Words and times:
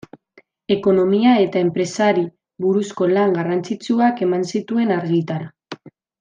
Ekonomia 0.75 1.33
eta 1.41 1.59
enpresari 1.65 2.23
buruzko 2.65 3.09
lan 3.13 3.37
garrantzitsuak 3.37 4.25
eman 4.29 4.49
zituen 4.55 4.97
argitara. 4.99 5.87